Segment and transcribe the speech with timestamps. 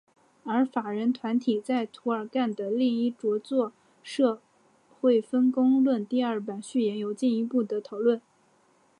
[0.45, 4.41] 而法人团体在涂尔干的另一着作社
[4.99, 8.19] 会分工论第二版序言有进一步的讨论。